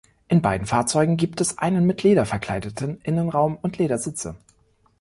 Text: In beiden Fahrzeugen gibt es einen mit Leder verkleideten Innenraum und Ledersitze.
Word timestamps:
In 0.29 0.41
beiden 0.41 0.65
Fahrzeugen 0.65 1.15
gibt 1.15 1.41
es 1.41 1.59
einen 1.59 1.85
mit 1.85 2.01
Leder 2.01 2.25
verkleideten 2.25 2.99
Innenraum 3.01 3.55
und 3.61 3.77
Ledersitze. 3.77 4.33